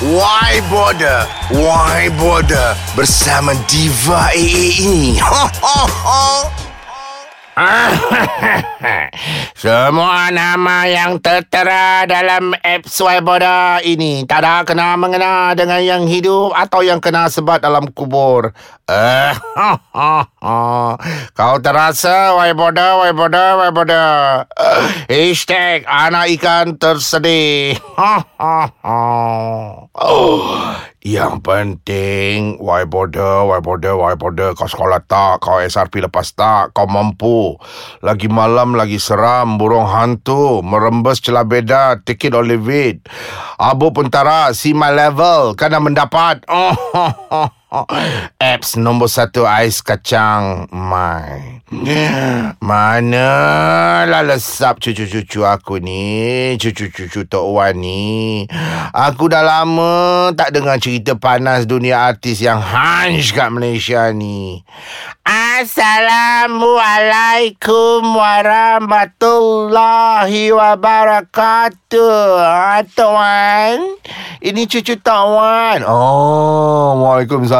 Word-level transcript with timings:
Why 0.00 0.64
Border? 0.72 1.28
Why 1.52 2.08
Border? 2.16 2.72
Bersama 2.96 3.52
Diva 3.68 4.32
AA 4.32 4.80
ini. 4.80 5.20
Ho, 5.20 5.44
ho, 5.60 5.78
ho. 5.84 6.69
Semua 9.60 10.32
nama 10.32 10.88
yang 10.88 11.20
tertera 11.20 12.08
dalam 12.08 12.56
apps 12.62 12.96
Swiboda 12.96 13.82
ini 13.84 14.24
tak 14.24 14.46
ada 14.46 14.64
kena 14.64 14.96
mengena 14.96 15.52
dengan 15.52 15.82
yang 15.82 16.08
hidup 16.08 16.56
atau 16.56 16.80
yang 16.80 17.02
kena 17.02 17.28
sebat 17.28 17.60
dalam 17.60 17.90
kubur. 17.92 18.54
Kau 21.38 21.56
terasa 21.62 22.34
Wiboda, 22.34 23.06
Wiboda, 23.06 23.44
Wiboda. 23.62 24.04
Hashtag 25.12 25.86
anak 25.86 26.34
ikan 26.38 26.74
tersedih. 26.74 27.78
Yang 31.00 31.40
penting 31.40 32.60
Why 32.60 32.84
bother 32.84 33.48
Why 33.48 33.64
bother 33.64 33.96
Why 33.96 34.20
bother? 34.20 34.52
Kau 34.52 34.68
sekolah 34.68 35.00
tak 35.08 35.40
Kau 35.40 35.56
SRP 35.56 36.04
lepas 36.04 36.36
tak 36.36 36.76
Kau 36.76 36.84
mampu. 36.84 37.56
Lagi 38.04 38.28
malam 38.28 38.76
Lagi 38.76 39.00
seram 39.00 39.56
Burung 39.56 39.88
hantu 39.88 40.60
Merembes 40.60 41.24
celah 41.24 41.48
beda 41.48 42.04
Take 42.04 42.28
it 42.28 42.36
or 42.36 42.44
leave 42.44 42.68
it. 42.68 43.08
Abu 43.56 43.96
Puntara 43.96 44.52
See 44.52 44.76
my 44.76 44.92
level 44.92 45.56
Kena 45.56 45.80
mendapat. 45.80 46.44
oh. 46.52 47.48
Apps 47.70 48.74
nombor 48.74 49.06
satu 49.06 49.46
ais 49.46 49.78
kacang. 49.78 50.66
My. 50.74 51.62
Mana 52.58 53.30
lah 54.10 54.26
lesap 54.26 54.82
cucu-cucu 54.82 55.46
aku 55.46 55.78
ni? 55.78 56.58
Cucu-cucu 56.58 57.30
Tok 57.30 57.46
Wan 57.46 57.78
ni. 57.78 58.42
Aku 58.90 59.30
dah 59.30 59.46
lama 59.46 60.34
tak 60.34 60.50
dengar 60.50 60.82
cerita 60.82 61.14
panas 61.14 61.62
dunia 61.62 62.10
artis 62.10 62.42
yang 62.42 62.58
hansh 62.58 63.30
kat 63.30 63.54
Malaysia 63.54 64.10
ni. 64.10 64.66
Assalamualaikum 65.22 68.02
warahmatullahi 68.02 70.50
wabarakatuh. 70.50 72.18
Ha, 72.34 72.82
Tok 72.82 73.10
Wan. 73.14 73.94
Ini 74.42 74.66
cucu 74.66 74.98
Tok 74.98 75.24
Wan. 75.38 75.86
Oh, 75.86 76.98
Waalaikumsalam 76.98 77.59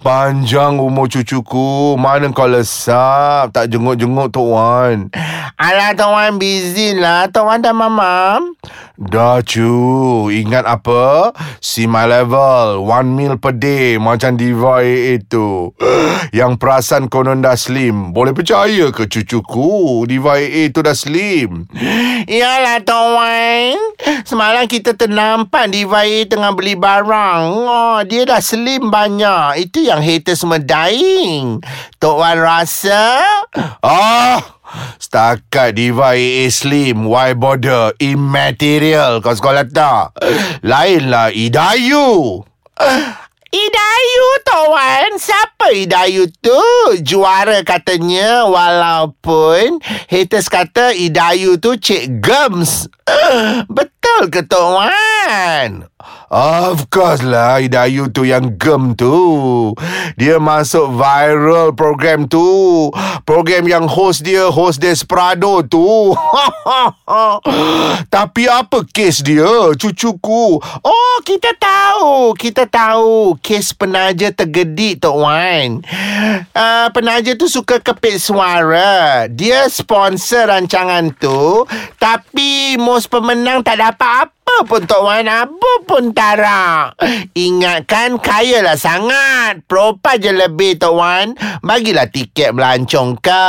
Panjang 0.00 0.80
umur 0.80 1.12
cucuku. 1.12 2.00
Mana 2.00 2.32
kau 2.32 2.48
lesap? 2.48 3.52
Tak 3.52 3.68
jenguk-jenguk 3.68 4.32
Tok 4.32 4.48
Wan. 4.48 5.12
Alah 5.60 5.92
Tok 5.92 6.10
Wan 6.16 6.40
busy 6.40 6.96
lah. 6.96 7.28
Tok 7.28 7.44
Wan 7.44 7.60
dah 7.60 7.76
mamam. 7.76 8.56
Dah 8.96 9.44
cu. 9.44 10.28
Ingat 10.32 10.64
apa? 10.64 11.36
See 11.60 11.84
my 11.84 12.08
level. 12.08 12.84
One 12.88 13.12
meal 13.12 13.36
per 13.36 13.52
day. 13.52 14.00
Macam 14.00 14.40
Diva 14.40 14.80
AA 14.80 15.20
tu. 15.20 15.76
Yang 16.32 16.56
perasan 16.56 17.12
konon 17.12 17.44
dah 17.44 17.56
slim. 17.60 18.16
Boleh 18.16 18.32
percaya 18.32 18.88
ke 18.88 19.04
cucuku? 19.04 20.04
Diva 20.08 20.40
AA 20.40 20.72
tu 20.72 20.80
dah 20.80 20.96
slim. 20.96 21.68
Yalah 22.24 22.80
Tok 22.80 23.06
Wan 23.16 23.69
Semalam 24.30 24.70
kita 24.70 24.94
ternampak 24.94 25.74
Diva 25.74 26.06
AA 26.06 26.22
tengah 26.22 26.54
beli 26.54 26.78
barang. 26.78 27.50
Oh, 27.50 27.98
Dia 28.06 28.22
dah 28.22 28.38
slim 28.38 28.86
banyak. 28.86 29.66
Itu 29.66 29.82
yang 29.82 29.98
haters 29.98 30.46
semua 30.46 30.62
dying. 30.62 31.58
Tok 31.98 32.14
Wan 32.22 32.38
rasa 32.38 33.18
Ah 33.82 34.38
Setakat 35.02 35.74
Diva 35.74 36.14
AA 36.14 36.46
Slim 36.46 37.10
Why 37.10 37.34
bother? 37.34 37.90
Immaterial 37.98 39.18
Kau 39.18 39.34
sekolah 39.34 39.66
tak 39.66 40.14
Lainlah 40.62 41.34
Idayu. 41.34 42.46
Idayu 43.50 44.28
Tawan 44.46 45.18
Siapa 45.18 45.59
Idayu 45.70 46.26
tu 46.42 46.60
Juara 47.02 47.62
katanya 47.62 48.44
Walaupun 48.46 49.78
Haters 50.10 50.50
kata 50.50 50.92
Idayu 50.94 51.56
tu 51.62 51.78
Cik 51.78 52.18
Gems. 52.22 52.90
Betul 53.76 54.30
ke 54.30 54.42
Tawan 54.46 55.86
Of 56.30 56.94
course 56.94 57.26
lah 57.26 57.58
Idayu 57.58 58.06
tu 58.14 58.22
yang 58.22 58.54
gem 58.54 58.94
tu. 58.94 59.74
Dia 60.14 60.38
masuk 60.38 60.94
viral 60.94 61.74
program 61.74 62.30
tu. 62.30 62.86
Program 63.26 63.66
yang 63.66 63.90
host 63.90 64.22
dia 64.22 64.46
Host 64.46 64.78
Desperado 64.78 65.66
tu. 65.66 66.14
Tapi 68.14 68.46
apa 68.46 68.86
kes 68.86 69.26
dia 69.26 69.74
Cucuku? 69.74 70.62
Oh 70.86 71.16
kita 71.26 71.50
tahu 71.58 72.38
Kita 72.38 72.62
tahu. 72.62 73.34
Kes 73.42 73.74
penaja 73.74 74.30
tergedik 74.30 75.02
Tok 75.02 75.26
Wan. 75.26 75.82
Uh, 76.54 76.86
Penaja 76.94 77.34
tu 77.34 77.50
suka 77.50 77.82
kepit 77.82 78.22
suara. 78.22 79.26
Dia 79.26 79.66
sponsor 79.66 80.46
rancangan 80.46 81.10
tu 81.10 81.66
Tapi 81.98 82.78
Most 82.78 83.10
pemenang 83.10 83.66
tak 83.66 83.82
dapat 83.82 84.30
apa 84.30 84.39
apa 84.50 84.66
pun 84.66 84.82
Tok 84.82 85.02
Wan 85.06 85.30
Apa 85.30 85.72
pun 85.86 86.10
Tara 86.10 86.90
Ingatkan 87.38 88.18
Kaya 88.18 88.66
lah 88.66 88.74
sangat. 88.74 89.62
Propa 89.70 90.18
je 90.18 90.34
lebih 90.34 90.74
Tok 90.82 90.94
Wan. 90.98 91.38
Bagilah 91.62 92.10
tiket 92.10 92.50
melancong 92.50 93.14
ke 93.22 93.46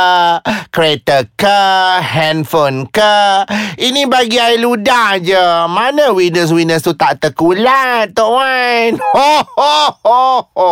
Kereta 0.70 1.26
ke 1.34 1.60
Handphone 2.00 2.86
ke. 2.86 3.44
Ini 3.82 4.06
bagi 4.06 4.38
air 4.38 4.62
ludah 4.62 5.18
je. 5.18 5.46
Mana 5.66 6.14
winners-winners 6.14 6.86
tu 6.86 6.94
tak 6.94 7.18
terkulat 7.18 8.14
Tok 8.14 8.30
Wan? 8.30 8.90
Ho, 9.18 9.32
ho, 9.44 9.76
ho, 10.06 10.24
ho. 10.54 10.70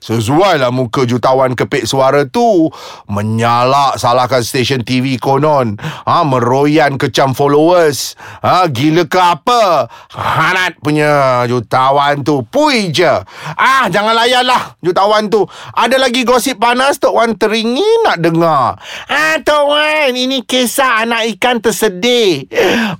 Sesuai 0.00 0.62
lah 0.62 0.70
muka 0.72 1.04
jutawan 1.04 1.58
kepik 1.58 1.84
suara 1.84 2.24
tu. 2.24 2.70
Menyalak 3.10 3.98
salahkan 3.98 4.46
stesen 4.46 4.86
TV 4.86 5.18
konon. 5.18 5.76
Ha, 6.06 6.22
Meroyan 6.22 6.96
kecam 6.96 7.34
followers. 7.34 8.14
Ha, 8.40 8.70
Gila 8.70 9.04
ke 9.10 9.20
apa 9.20 9.71
Hanat 10.12 10.78
punya 10.80 11.42
jutawan 11.48 12.20
tu. 12.22 12.44
Pui 12.46 12.92
je. 12.92 13.10
Ah 13.56 13.88
jangan 13.88 14.14
layan 14.16 14.46
lah 14.46 14.76
jutawan 14.84 15.28
tu. 15.28 15.44
Ada 15.72 15.96
lagi 15.98 16.22
gosip 16.22 16.58
panas 16.60 16.98
Tok 16.98 17.14
Wan 17.16 17.34
teringin 17.34 18.06
nak 18.06 18.18
dengar. 18.20 18.78
Ah 19.08 19.36
Tok 19.40 19.64
Wan 19.68 20.12
Ini 20.14 20.44
kisah 20.44 21.06
anak 21.06 21.28
ikan 21.36 21.58
tersedih. 21.58 22.46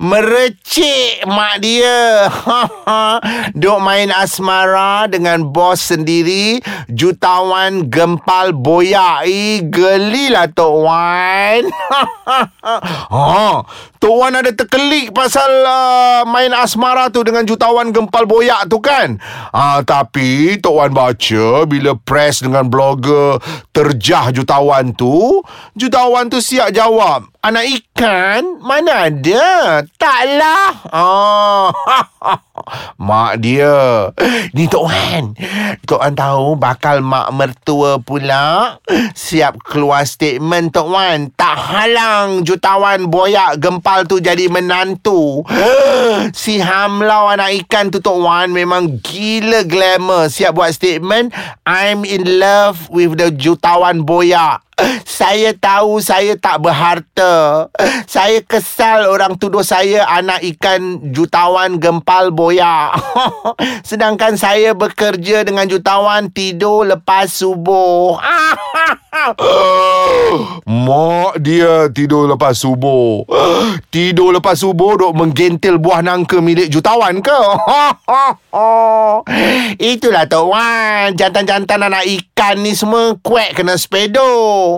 Merecik 0.00 1.26
mak 1.28 1.60
dia. 1.62 2.28
Duk 3.60 3.78
main 3.84 4.10
asmara 4.10 5.06
dengan 5.06 5.48
bos 5.48 5.80
sendiri. 5.80 6.58
Jutawan 6.88 7.92
gempal 7.92 8.56
boyak. 8.56 9.28
Gelilah 9.68 10.48
Tok 10.52 10.74
Wan. 10.80 11.62
Ha, 12.62 13.66
Tok 13.98 14.14
Wan 14.16 14.38
ada 14.38 14.50
terkelik 14.54 15.10
pasal 15.12 15.50
uh, 15.66 16.22
main 16.24 16.54
asmara 16.62 17.10
tu 17.10 17.26
dengan 17.26 17.42
jutawan 17.42 17.90
gempal 17.90 18.24
boyak 18.24 18.70
tu 18.70 18.78
kan. 18.78 19.18
Ah 19.50 19.82
tapi 19.82 20.56
Tok 20.62 20.74
Wan 20.78 20.92
baca 20.94 21.66
bila 21.66 21.98
press 21.98 22.40
dengan 22.40 22.70
blogger 22.70 23.42
terjah 23.74 24.30
jutawan 24.30 24.94
tu, 24.94 25.42
jutawan 25.74 26.30
tu 26.30 26.38
siap 26.38 26.70
jawab. 26.70 27.26
Anak 27.42 27.66
ikan? 27.66 28.62
Mana 28.62 29.10
ada? 29.10 29.82
Taklah. 29.98 30.70
Oh. 30.94 31.74
mak 32.98 33.42
dia. 33.42 34.10
Ni 34.56 34.66
Tok 34.66 34.84
Wan. 34.88 35.36
Tok 35.86 36.00
Wan 36.00 36.14
tahu 36.14 36.56
bakal 36.56 37.04
mak 37.04 37.30
mertua 37.34 38.00
pula 38.02 38.76
siap 39.12 39.60
keluar 39.62 40.04
statement 40.04 40.72
Tok 40.72 40.88
Wan. 40.88 41.30
Tak 41.34 41.56
halang 41.56 42.42
jutawan 42.42 43.08
boyak 43.08 43.58
gempal 43.58 44.06
tu 44.08 44.22
jadi 44.22 44.48
menantu. 44.48 45.44
si 46.42 46.62
Hamlau 46.62 47.30
anak 47.30 47.54
ikan 47.64 47.92
tu 47.92 48.00
Tok 48.00 48.18
Wan 48.22 48.50
memang 48.50 49.02
gila 49.04 49.64
glamour. 49.68 50.32
Siap 50.32 50.56
buat 50.56 50.72
statement. 50.72 51.34
I'm 51.68 52.02
in 52.02 52.40
love 52.40 52.88
with 52.90 53.20
the 53.20 53.30
jutawan 53.30 54.02
boyak. 54.02 54.71
Saya 55.04 55.54
tahu 55.54 56.02
saya 56.02 56.34
tak 56.38 56.62
berharta. 56.62 57.68
Saya 58.08 58.42
kesal 58.42 59.06
orang 59.06 59.38
tuduh 59.38 59.62
saya 59.62 60.04
anak 60.08 60.42
ikan 60.56 61.12
jutawan 61.14 61.78
gempal 61.78 62.34
boya. 62.34 62.90
Sedangkan 63.88 64.34
saya 64.38 64.74
bekerja 64.74 65.46
dengan 65.46 65.68
jutawan 65.68 66.30
tidur 66.30 66.86
lepas 66.86 67.30
subuh. 67.30 68.18
Mak 70.66 71.32
dia 71.44 71.92
tidur 71.92 72.26
lepas 72.32 72.56
subuh. 72.56 73.28
Tidur 73.92 74.32
lepas 74.32 74.56
subuh 74.56 74.96
duk 74.96 75.12
menggentil 75.12 75.76
buah 75.76 76.00
nangka 76.00 76.40
milik 76.40 76.72
jutawan 76.72 77.20
ke? 77.20 77.32
Itulah 79.92 80.24
Tok 80.24 80.46
Wan. 80.48 81.12
Jantan-jantan 81.12 81.84
anak 81.84 82.08
ikan 82.08 82.64
ni 82.64 82.72
semua 82.72 83.12
kuek 83.20 83.52
kena 83.52 83.76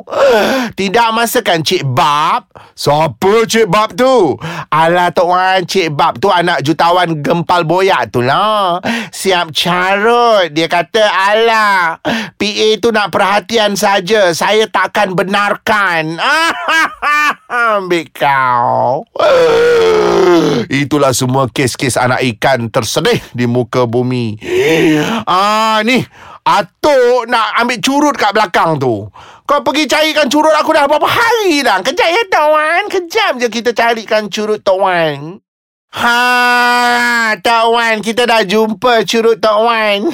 Tidak 0.79 1.09
masakan 1.15 1.63
Cik 1.63 1.87
Bab? 1.87 2.51
Siapa 2.75 3.47
Cik 3.47 3.71
Bab 3.71 3.95
tu? 3.95 4.35
Alah 4.73 5.15
Tok 5.15 5.29
Wan, 5.31 5.63
Cik 5.63 5.95
Bab 5.95 6.19
tu 6.19 6.33
anak 6.33 6.67
jutawan 6.67 7.23
gempal 7.23 7.63
boyak 7.63 8.11
tu 8.11 8.25
lah. 8.25 8.83
Siap 9.15 9.55
carut. 9.55 10.51
Dia 10.51 10.67
kata, 10.67 11.05
alah, 11.05 12.03
PA 12.35 12.69
tu 12.83 12.91
nak 12.91 13.15
perhatian 13.15 13.79
saja. 13.79 14.35
Saya 14.35 14.67
takkan 14.67 15.15
benarkan. 15.15 16.19
Ambil 17.75 18.11
kau. 18.11 19.07
Itulah 20.83 21.15
semua 21.15 21.47
kes-kes 21.47 21.95
anak 21.95 22.27
ikan 22.35 22.67
tersedih 22.73 23.23
di 23.31 23.47
muka 23.47 23.87
bumi. 23.87 24.41
Ah, 25.25 25.81
ni. 25.85 26.05
Atuk 26.45 27.25
nak 27.25 27.57
ambil 27.57 27.81
curut 27.81 28.17
kat 28.21 28.37
belakang 28.37 28.77
tu. 28.77 29.09
Kau 29.49 29.61
pergi 29.65 29.89
carikan 29.89 30.29
curut 30.29 30.53
aku 30.53 30.77
dah 30.77 30.85
berapa 30.85 31.09
hari 31.09 31.65
dah. 31.65 31.81
Kejap 31.81 32.05
ya, 32.05 32.23
Tok 32.29 32.49
Wan. 32.53 32.85
Kejap 32.93 33.33
je 33.41 33.49
kita 33.49 33.73
carikan 33.73 34.29
curut 34.29 34.61
Tok 34.61 34.77
Wan. 34.77 35.41
Ha, 35.95 37.39
Tok 37.39 37.71
Wan, 37.71 38.03
kita 38.03 38.27
dah 38.27 38.43
jumpa 38.43 39.07
curut 39.07 39.39
Tok 39.39 39.59
Wan. 39.63 40.11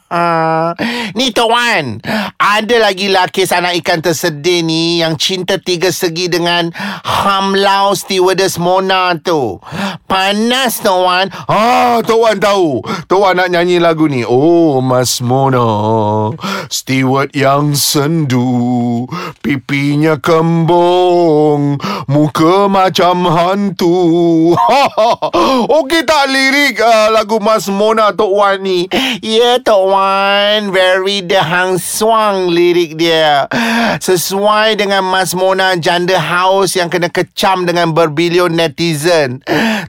ni 1.20 1.28
Tok 1.28 1.52
Wan, 1.52 2.00
ada 2.40 2.76
lagi 2.80 3.12
kes 3.12 3.52
anak 3.52 3.76
ikan 3.84 4.00
tersedih 4.00 4.64
ni 4.64 5.04
yang 5.04 5.20
cinta 5.20 5.60
tiga 5.60 5.92
segi 5.92 6.32
dengan 6.32 6.72
Hamlau 7.04 7.92
Stewardess 7.92 8.56
Mona 8.56 9.12
tu. 9.20 9.60
Panas 10.08 10.80
Tok 10.80 11.00
Wan. 11.04 11.28
Ah, 11.52 12.00
Tok 12.00 12.24
Wan 12.24 12.40
tahu. 12.40 12.80
Tok 13.04 13.20
Wan 13.28 13.36
nak 13.36 13.52
nyanyi 13.52 13.84
lagu 13.84 14.08
ni. 14.08 14.24
Oh, 14.24 14.80
Mas 14.80 15.20
Mona, 15.20 16.32
steward 16.72 17.36
yang 17.36 17.76
sendu, 17.76 19.04
pipinya 19.44 20.16
kembung, 20.16 21.76
muka 22.08 22.72
macam 22.72 23.28
hantu. 23.28 24.56
Okey 25.82 26.06
tak 26.06 26.30
lirik 26.30 26.78
uh, 26.78 27.10
lagu 27.10 27.42
Mas 27.42 27.66
Mona 27.66 28.14
Tok 28.14 28.30
Wan 28.30 28.62
ni? 28.62 28.86
Yeah, 29.18 29.58
Tok 29.58 29.90
Wan. 29.90 30.70
Very 30.70 31.18
the 31.26 31.42
hang 31.42 31.82
swang 31.82 32.54
lirik 32.54 32.94
dia. 32.94 33.50
Sesuai 33.98 34.78
dengan 34.78 35.02
Mas 35.02 35.34
Mona 35.34 35.74
janda 35.74 36.14
haus 36.22 36.78
yang 36.78 36.86
kena 36.86 37.10
kecam 37.10 37.66
dengan 37.66 37.90
berbilion 37.90 38.54
netizen. 38.54 39.42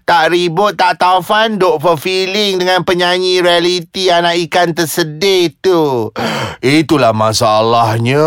Tak 0.06 0.34
ribut, 0.34 0.74
tak 0.74 0.98
taufan, 0.98 1.62
duk 1.62 1.78
fulfilling 1.82 2.58
dengan 2.58 2.82
penyanyi 2.82 3.46
reality 3.46 4.10
anak 4.10 4.42
ikan 4.50 4.74
tersedih 4.74 5.54
tu. 5.62 6.10
Itulah 6.66 7.14
masalahnya. 7.14 8.26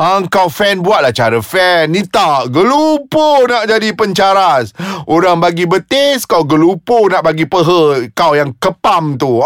Engkau 0.00 0.48
fan 0.48 0.80
buatlah 0.80 1.12
cara 1.12 1.40
fan. 1.44 1.92
Ni 1.92 2.00
tak 2.08 2.48
gelupo 2.48 3.44
nak 3.44 3.68
jadi 3.68 3.92
pencaras. 3.92 4.72
Orang 5.04 5.44
bagi 5.44 5.65
betis, 5.66 6.24
kau 6.24 6.46
gelupo 6.46 7.04
nak 7.10 7.26
bagi 7.26 7.44
peha. 7.44 8.06
Kau 8.14 8.32
yang 8.32 8.54
kepam 8.56 9.20
tu. 9.20 9.42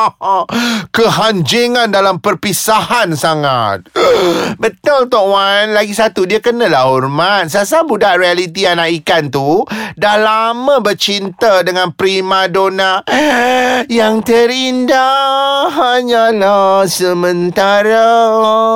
Kehanjingan 0.96 1.92
dalam 1.92 2.18
perpisahan 2.18 3.14
sangat. 3.14 3.86
Betul 4.62 5.06
Tok 5.06 5.26
Wan. 5.28 5.76
Lagi 5.76 5.94
satu, 5.94 6.24
dia 6.24 6.42
kenalah 6.42 6.88
hormat. 6.88 7.52
Sasa 7.52 7.86
budak 7.86 8.18
reality 8.18 8.66
anak 8.66 8.90
ikan 9.04 9.30
tu 9.30 9.62
dah 9.94 10.16
lama 10.18 10.80
bercinta 10.82 11.62
dengan 11.62 11.94
prima 11.94 12.48
donna 12.50 13.04
yang 13.92 14.24
terindah 14.24 15.70
hanyalah 15.70 16.88
sementara. 16.90 18.10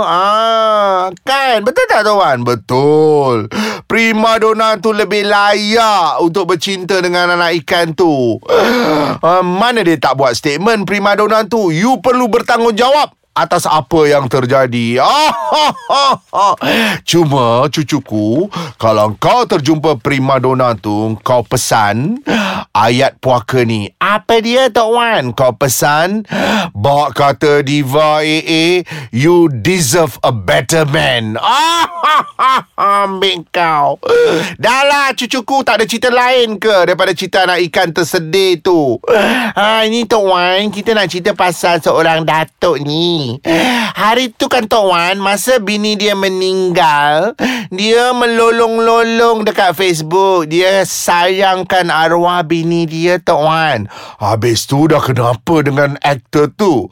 Ah, 0.06 1.10
kan? 1.26 1.64
Betul 1.66 1.84
tak 1.88 2.06
Tok 2.06 2.16
Wan? 2.20 2.38
Betul. 2.46 3.50
Prima 3.90 4.38
donna 4.38 4.78
tu 4.78 4.94
lebih 4.94 5.26
layak 5.26 6.22
untuk 6.22 6.41
bercinta 6.44 6.98
dengan 7.00 7.32
anak 7.32 7.62
ikan 7.64 7.94
tu. 7.94 8.38
Uh, 8.42 9.42
mana 9.46 9.86
dia 9.86 9.96
tak 9.96 10.18
buat 10.18 10.34
statement 10.34 10.84
prima 10.84 11.14
donna 11.14 11.46
tu? 11.46 11.70
You 11.70 12.02
perlu 12.02 12.28
bertanggungjawab 12.28 13.21
atas 13.32 13.64
apa 13.64 14.08
yang 14.08 14.28
terjadi. 14.28 15.00
Cuma 17.10 17.68
cucuku, 17.72 18.48
kalau 18.76 19.16
kau 19.16 19.48
terjumpa 19.48 19.96
prima 20.00 20.36
donna 20.36 20.76
tu, 20.76 21.16
kau 21.24 21.40
pesan 21.44 22.20
ayat 22.76 23.16
puaka 23.20 23.64
ni. 23.64 23.88
Apa 24.00 24.40
dia 24.44 24.68
Tok 24.68 24.88
Wan? 24.92 25.24
Kau 25.32 25.56
pesan, 25.56 26.28
bak 26.76 27.16
kata 27.16 27.64
diva 27.64 28.20
AA, 28.20 28.84
you 29.12 29.48
deserve 29.48 30.20
a 30.24 30.32
better 30.32 30.84
man. 30.88 31.40
Ambil 32.76 33.48
kau. 33.48 33.96
Dah 34.60 34.82
lah 34.84 35.16
cucuku, 35.16 35.64
tak 35.64 35.80
ada 35.80 35.84
cerita 35.88 36.12
lain 36.12 36.60
ke 36.60 36.84
daripada 36.84 37.16
cerita 37.16 37.48
anak 37.48 37.64
ikan 37.72 37.88
tersedih 37.96 38.60
tu? 38.60 39.00
Ha, 39.56 39.88
ini 39.88 40.04
Tok 40.04 40.24
Wan, 40.28 40.68
kita 40.68 40.92
nak 40.92 41.08
cerita 41.08 41.32
pasal 41.32 41.80
seorang 41.80 42.28
datuk 42.28 42.76
ni. 42.84 43.21
Hari 43.92 44.34
tu 44.34 44.48
kan 44.50 44.64
Tok 44.66 44.90
Wan 44.90 45.20
Masa 45.20 45.60
bini 45.62 45.94
dia 45.94 46.16
meninggal 46.16 47.38
Dia 47.72 48.12
melolong-lolong 48.12 49.48
dekat 49.48 49.72
Facebook. 49.72 50.52
Dia 50.52 50.84
sayangkan 50.84 51.88
arwah 51.88 52.44
bini 52.44 52.84
dia 52.84 53.16
Tok 53.16 53.40
Wan. 53.40 53.88
Habis 54.20 54.68
tu 54.68 54.84
dah 54.84 55.00
kenapa 55.00 55.64
dengan 55.64 55.96
aktor 56.04 56.52
tu? 56.52 56.84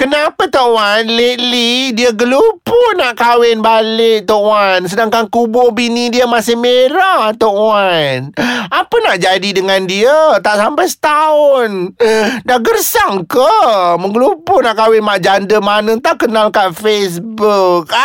Kenapa 0.00 0.48
Tok 0.48 0.72
Wan? 0.72 1.04
Lately 1.04 1.92
dia 1.92 2.16
gelupu 2.16 2.80
nak 2.96 3.20
kahwin 3.20 3.60
balik 3.60 4.24
Tok 4.24 4.40
Wan. 4.40 4.80
Sedangkan 4.88 5.28
kubur 5.28 5.76
bini 5.76 6.08
dia 6.08 6.24
masih 6.24 6.56
merah 6.56 7.36
Tok 7.36 7.52
Wan. 7.52 8.32
Apa 8.72 8.96
nak 9.04 9.20
jadi 9.20 9.50
dengan 9.52 9.84
dia? 9.84 10.40
Tak 10.40 10.56
sampai 10.56 10.86
setahun. 10.88 11.92
Dah 12.48 12.58
gersang 12.64 13.28
ke? 13.28 13.52
Menggelupu 14.00 14.64
nak 14.64 14.80
kahwin 14.80 15.04
mak 15.04 15.20
janda 15.20 15.60
mana 15.72 15.96
tak 16.04 16.28
kenal 16.28 16.52
kat 16.52 16.76
Facebook. 16.76 17.88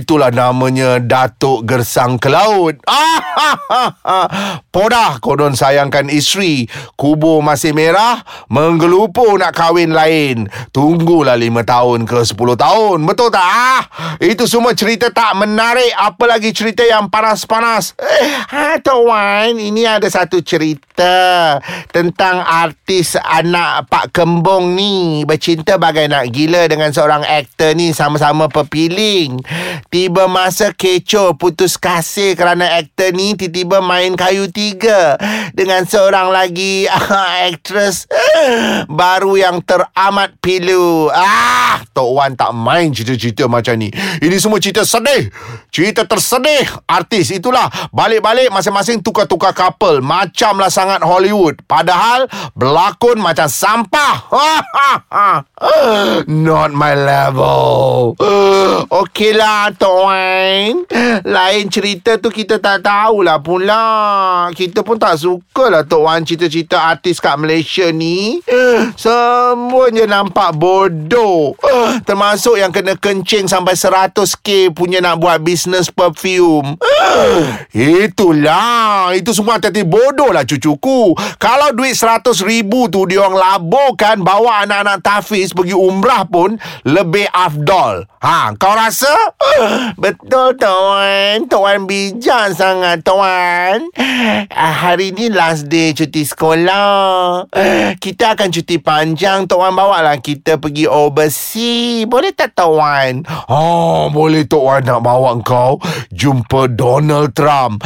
Itulah 0.00 0.32
namanya 0.32 0.96
Datuk 0.96 1.68
Gersang 1.68 2.16
ke 2.16 2.32
Laut. 2.32 2.80
Podah 4.72 5.20
konon 5.20 5.52
sayangkan 5.52 6.08
isteri. 6.08 6.64
Kubur 6.96 7.44
masih 7.44 7.76
merah. 7.76 8.24
Menggelupu 8.48 9.36
nak 9.36 9.52
kahwin 9.52 9.92
lain. 9.92 10.48
Tunggulah 10.72 11.36
lima 11.36 11.60
tahun 11.60 12.08
ke 12.08 12.24
sepuluh 12.24 12.56
tahun. 12.56 13.04
Betul 13.04 13.28
tak? 13.28 13.44
Ah, 13.44 13.84
itu 14.16 14.48
semua 14.48 14.72
cerita 14.72 15.12
tak 15.12 15.36
menarik. 15.36 15.92
Apa 15.92 16.24
lagi 16.24 16.56
cerita 16.56 16.88
yang 16.88 17.12
panas-panas? 17.12 17.92
Ha, 18.48 18.80
Tok 18.80 19.12
Wan, 19.12 19.60
ini 19.60 19.84
ada 19.84 20.08
satu 20.08 20.40
cerita 20.40 21.60
tentang 21.92 22.40
artis 22.40 23.20
anak 23.20 23.92
Pak 23.92 24.16
Kembong 24.16 24.72
ni 24.72 25.26
bercinta 25.26 25.65
bagai 25.74 26.06
nak 26.06 26.30
gila 26.30 26.70
dengan 26.70 26.94
seorang 26.94 27.26
aktor 27.26 27.74
ni 27.74 27.90
sama-sama 27.90 28.46
pepiling. 28.46 29.42
Tiba 29.90 30.30
masa 30.30 30.70
kecoh 30.70 31.34
putus 31.34 31.74
kasih 31.74 32.38
kerana 32.38 32.78
aktor 32.78 33.10
ni 33.10 33.34
tiba-tiba 33.34 33.82
main 33.82 34.14
kayu 34.14 34.46
tiga 34.46 35.18
dengan 35.50 35.82
seorang 35.82 36.30
lagi 36.30 36.86
aktris 37.50 38.06
baru 38.86 39.34
yang 39.34 39.58
teramat 39.66 40.38
pilu. 40.38 41.10
Ah, 41.10 41.82
Tok 41.90 42.10
Wan 42.14 42.38
tak 42.38 42.54
main 42.54 42.94
cerita-cerita 42.94 43.50
macam 43.50 43.74
ni. 43.74 43.90
Ini 44.22 44.36
semua 44.38 44.62
cerita 44.62 44.86
sedih. 44.86 45.34
Cerita 45.74 46.06
tersedih. 46.06 46.68
Artis 46.86 47.34
itulah 47.34 47.66
balik-balik 47.90 48.54
masing-masing 48.54 49.02
tukar-tukar 49.02 49.56
couple. 49.56 50.04
Macamlah 50.04 50.70
sangat 50.70 51.00
Hollywood. 51.02 51.58
Padahal 51.64 52.30
berlakon 52.54 53.18
macam 53.18 53.48
sampah. 53.48 54.14
Not 56.28 56.76
my 56.76 56.92
level. 56.92 58.12
Okey 58.92 59.32
lah, 59.32 59.72
Tok. 59.72 60.12
Lain 61.24 61.64
cerita 61.72 62.20
tu 62.20 62.28
kita 62.28 62.60
tak 62.60 62.84
tahulah 62.84 63.40
pula. 63.40 63.84
Kita 64.52 64.84
pun 64.84 65.00
tak 65.00 65.16
suka 65.16 65.72
lah 65.72 65.80
Tok 65.88 66.04
Wan 66.04 66.28
cerita-cerita 66.28 66.92
artis 66.92 67.24
kat 67.24 67.40
Malaysia 67.40 67.88
ni. 67.88 68.44
Semuanya 69.00 70.04
nampak 70.04 70.52
bodoh. 70.52 71.56
Termasuk 72.04 72.60
yang 72.60 72.68
kena 72.68 72.92
kencing 73.00 73.48
sampai 73.48 73.72
100k 73.72 74.76
punya 74.76 75.00
nak 75.00 75.24
buat 75.24 75.40
bisnes 75.40 75.88
perfume. 75.88 76.76
Itulah. 77.72 79.16
Itu 79.16 79.32
semua 79.32 79.56
hati 79.56 79.88
bodoh 79.88 80.36
lah 80.36 80.44
cucuku. 80.44 81.16
Kalau 81.40 81.72
duit 81.72 81.96
100 81.96 82.28
ribu 82.44 82.92
tu 82.92 83.08
dia 83.08 83.24
orang 83.24 83.40
laburkan 83.40 84.20
bawa 84.20 84.68
anak-anak 84.68 85.00
tafiz 85.00 85.45
gratis 85.46 85.54
pergi 85.54 85.78
umrah 85.78 86.26
pun 86.26 86.58
lebih 86.82 87.30
afdol. 87.30 88.10
Ha, 88.18 88.58
kau 88.58 88.74
rasa? 88.74 89.14
Betul 90.02 90.58
tuan 90.58 91.46
Tuan 91.46 91.86
bijak 91.86 92.58
sangat 92.58 93.06
tuan 93.06 93.86
Ah, 94.50 94.74
Hari 94.74 95.14
ni 95.14 95.30
last 95.30 95.70
day 95.70 95.94
cuti 95.94 96.26
sekolah 96.26 97.46
Kita 98.02 98.34
akan 98.34 98.48
cuti 98.50 98.82
panjang 98.82 99.46
Tuan 99.46 99.78
bawa 99.78 100.02
lah 100.02 100.18
kita 100.18 100.58
pergi 100.58 100.90
overseas 100.90 102.08
Boleh 102.10 102.34
tak 102.34 102.58
tuan? 102.58 103.22
Oh, 103.46 104.10
boleh 104.10 104.42
Tok 104.48 104.64
Wan 104.64 104.82
nak 104.82 105.06
bawa 105.06 105.38
kau 105.44 105.78
jumpa 106.10 106.72
Donald 106.72 107.36
Trump. 107.36 107.84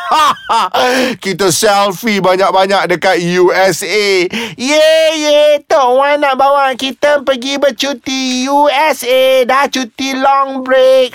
Kita 1.24 1.52
selfie 1.52 2.22
banyak-banyak 2.24 2.96
dekat 2.96 3.20
USA. 3.20 4.26
Ye 4.56 4.88
ye 5.12 5.60
Tok 5.68 5.88
Wan 6.00 6.24
nak 6.24 6.40
bawa 6.40 6.55
kita 6.78 7.20
pergi 7.20 7.60
bercuti 7.60 8.48
USA 8.48 9.44
Dah 9.44 9.68
cuti 9.68 10.16
long 10.16 10.64
break 10.64 11.14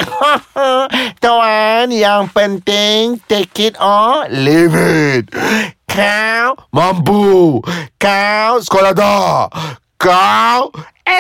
Tuan 1.24 1.90
yang 1.90 2.30
penting 2.30 3.18
take 3.26 3.58
it 3.60 3.76
or 3.82 4.30
Leave 4.30 4.78
it. 4.78 5.34
Kau 5.90 6.56
Mampu. 6.72 7.60
Kau 8.00 8.62
sekolah 8.62 8.94
dah. 8.96 9.50
Kau 9.98 10.72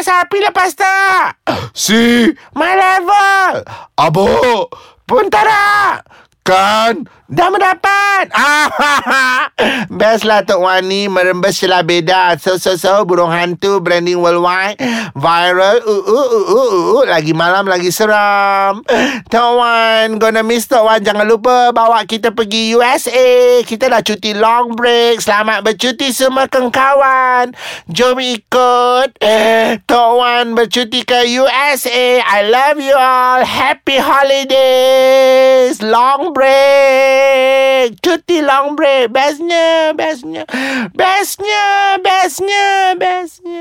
sapi 0.01 0.41
lepas 0.41 0.73
tak? 0.73 1.37
si 1.77 2.33
My 2.57 2.73
level 2.73 3.61
Abo 4.01 4.65
Pun 5.05 5.29
tak 5.29 5.45
ada 5.45 6.01
kan 6.41 7.05
Dah 7.31 7.47
mendapat. 7.47 8.27
Best 9.99 10.27
lah 10.27 10.43
Tok 10.43 10.67
Wani 10.67 11.07
Merembes 11.07 11.63
celah 11.63 11.79
beda. 11.79 12.35
So 12.35 12.59
so 12.59 12.75
so 12.75 13.07
Burung 13.07 13.31
hantu 13.31 13.79
Branding 13.79 14.19
worldwide. 14.19 14.75
Viral. 15.15 15.79
Uh, 15.79 16.03
uh, 16.11 16.11
uh, 16.11 16.27
uh, 16.27 16.47
uh, 16.51 16.83
uh. 16.99 17.03
Lagi 17.07 17.31
malam 17.31 17.71
Lagi 17.71 17.87
seram. 17.87 18.83
Tok 19.31 19.49
Wan 19.55 20.19
Gonna 20.19 20.43
miss 20.43 20.67
Tok 20.67 20.83
Wan. 20.83 20.99
Jangan 20.99 21.23
lupa 21.23 21.71
Bawa 21.71 22.03
kita 22.03 22.35
pergi 22.35 22.75
USA 22.75 23.63
Kita 23.63 23.87
dah 23.87 24.03
cuti 24.03 24.35
long 24.35 24.75
break. 24.75 25.23
Selamat 25.23 25.63
bercuti 25.63 26.11
semua 26.11 26.51
kawan 26.51 27.55
Jom 27.87 28.19
ikut. 28.19 29.15
Tok 29.89 30.09
Wan 30.19 30.51
bercuti 30.51 31.07
ke 31.07 31.31
USA 31.39 32.19
I 32.19 32.43
love 32.51 32.83
you 32.83 32.91
all. 32.91 33.47
Happy 33.47 34.03
holidays. 34.03 35.79
Long 35.79 36.35
break 36.35 37.20
break 37.21 38.01
Cuti 38.01 38.41
long 38.41 38.75
break 38.75 39.13
Bestnya 39.13 39.93
Bestnya. 39.93 40.45
Bestnya 40.93 41.97
Bestnya 42.01 42.95
Bestnya. 42.97 43.59